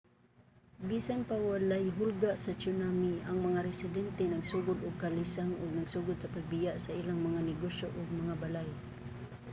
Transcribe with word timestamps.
bisan 0.89 1.21
pa 1.29 1.35
walay 1.47 1.85
hulga 1.97 2.31
sa 2.43 2.51
tsunami 2.59 3.13
ang 3.27 3.37
mga 3.47 3.59
residente 3.69 4.23
nagsugod 4.27 4.79
og 4.87 4.99
kalisang 5.03 5.51
ug 5.61 5.69
nagsugod 5.77 6.17
sa 6.19 6.31
pagbiya 6.35 6.73
sa 6.79 6.95
ilang 6.99 7.19
mga 7.27 7.39
negosyo 7.49 7.87
ug 7.99 8.07
mga 8.21 8.35
balay 8.43 8.69